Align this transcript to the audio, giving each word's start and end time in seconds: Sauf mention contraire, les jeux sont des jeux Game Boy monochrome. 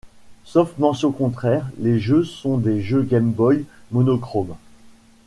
Sauf 0.45 0.79
mention 0.79 1.11
contraire, 1.11 1.69
les 1.77 1.99
jeux 1.99 2.23
sont 2.23 2.57
des 2.57 2.81
jeux 2.81 3.03
Game 3.03 3.31
Boy 3.31 3.65
monochrome. 3.91 4.55